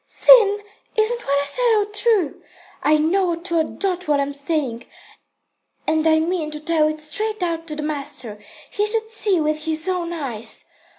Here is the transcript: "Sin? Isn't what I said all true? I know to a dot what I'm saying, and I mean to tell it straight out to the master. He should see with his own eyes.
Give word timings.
"Sin? 0.07 0.63
Isn't 0.97 1.25
what 1.27 1.43
I 1.43 1.45
said 1.45 1.77
all 1.77 1.85
true? 1.85 2.41
I 2.81 2.97
know 2.97 3.35
to 3.35 3.59
a 3.59 3.63
dot 3.63 4.07
what 4.07 4.19
I'm 4.19 4.33
saying, 4.33 4.85
and 5.85 6.07
I 6.07 6.19
mean 6.19 6.49
to 6.49 6.59
tell 6.59 6.87
it 6.87 6.99
straight 6.99 7.43
out 7.43 7.67
to 7.67 7.75
the 7.75 7.83
master. 7.83 8.39
He 8.71 8.87
should 8.87 9.11
see 9.11 9.39
with 9.39 9.65
his 9.65 9.87
own 9.87 10.11
eyes. 10.11 10.65